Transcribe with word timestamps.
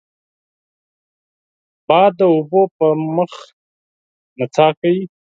باد 1.87 2.11
د 2.19 2.21
اوبو 2.33 2.61
په 2.77 2.87
مخ 3.15 3.33
نڅا 4.37 4.67
کوي 4.79 5.03